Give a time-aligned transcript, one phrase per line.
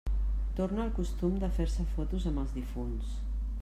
[0.59, 3.19] Torna el costum de fer-se fotos amb els difunts.